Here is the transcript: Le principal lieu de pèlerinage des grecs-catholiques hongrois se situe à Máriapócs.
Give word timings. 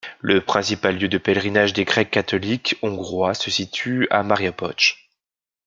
Le 0.19 0.41
principal 0.43 0.97
lieu 0.97 1.07
de 1.07 1.19
pèlerinage 1.19 1.73
des 1.73 1.85
grecs-catholiques 1.85 2.75
hongrois 2.81 3.35
se 3.35 3.51
situe 3.51 4.07
à 4.09 4.23
Máriapócs. 4.23 4.95